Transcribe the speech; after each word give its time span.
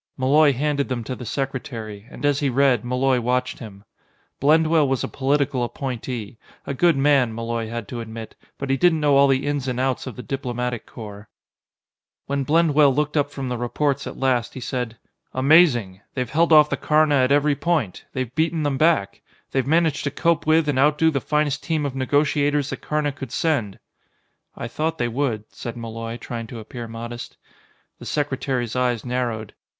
Malloy 0.17 0.51
handed 0.51 0.89
them 0.89 1.03
to 1.03 1.15
the 1.15 1.27
secretary, 1.27 2.07
and 2.09 2.25
as 2.25 2.39
he 2.39 2.49
read, 2.49 2.83
Malloy 2.83 3.21
watched 3.21 3.59
him. 3.59 3.83
Blendwell 4.39 4.87
was 4.87 5.03
a 5.03 5.07
political 5.07 5.63
appointee 5.63 6.39
a 6.65 6.73
good 6.73 6.97
man, 6.97 7.35
Malloy 7.35 7.69
had 7.69 7.87
to 7.89 7.99
admit, 8.01 8.33
but 8.57 8.71
he 8.71 8.77
didn't 8.77 8.99
know 8.99 9.15
all 9.15 9.27
the 9.27 9.45
ins 9.45 9.67
and 9.67 9.79
outs 9.79 10.07
of 10.07 10.15
the 10.15 10.23
Diplomatic 10.23 10.87
Corps. 10.87 11.29
When 12.25 12.43
Blendwell 12.43 12.91
looked 12.95 13.15
up 13.15 13.29
from 13.29 13.47
the 13.47 13.59
reports 13.59 14.07
at 14.07 14.17
last, 14.17 14.55
he 14.55 14.59
said: 14.59 14.97
"Amazing! 15.33 16.01
They've 16.15 16.27
held 16.31 16.51
off 16.51 16.71
the 16.71 16.77
Karna 16.77 17.13
at 17.17 17.31
every 17.31 17.55
point! 17.55 18.03
They've 18.11 18.33
beaten 18.33 18.63
them 18.63 18.79
back! 18.79 19.21
They've 19.51 19.67
managed 19.67 20.03
to 20.05 20.09
cope 20.09 20.47
with 20.47 20.67
and 20.67 20.79
outdo 20.79 21.11
the 21.11 21.21
finest 21.21 21.61
team 21.61 21.85
of 21.85 21.95
negotiators 21.95 22.71
the 22.71 22.77
Karna 22.77 23.11
could 23.11 23.31
send." 23.31 23.77
"I 24.55 24.67
thought 24.67 24.97
they 24.97 25.07
would," 25.07 25.43
said 25.53 25.77
Malloy, 25.77 26.17
trying 26.17 26.47
to 26.47 26.57
appear 26.57 26.87
modest. 26.87 27.37
The 27.99 28.05
secretary's 28.07 28.75
eyes 28.75 29.05
narrowed. 29.05 29.53